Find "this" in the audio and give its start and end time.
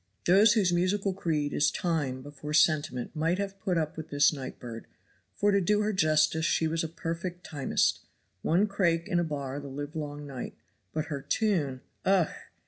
4.09-4.33